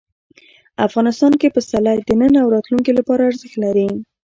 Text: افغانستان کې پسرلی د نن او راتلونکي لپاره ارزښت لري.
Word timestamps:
افغانستان 0.87 1.33
کې 1.39 1.53
پسرلی 1.55 1.97
د 2.03 2.09
نن 2.21 2.33
او 2.41 2.47
راتلونکي 2.55 2.91
لپاره 2.99 3.27
ارزښت 3.29 3.55
لري. 3.63 3.87